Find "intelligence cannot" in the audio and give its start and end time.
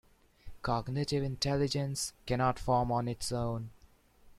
1.23-2.57